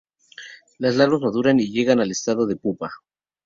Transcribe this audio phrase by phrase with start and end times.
[0.79, 2.89] Las larvas maduran y llegan al estado de pupa.